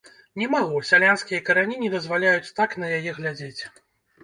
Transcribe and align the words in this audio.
Не 0.43 0.45
магу, 0.53 0.79
сялянскія 0.91 1.43
карані 1.51 1.77
не 1.83 1.91
дазваляюць 1.97 2.53
так 2.63 2.77
на 2.83 2.93
яе 2.99 3.17
глядзець. 3.21 3.61